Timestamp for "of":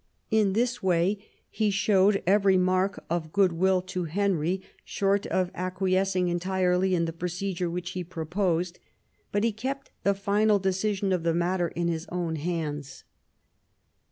3.07-3.31, 5.27-5.51, 11.13-11.21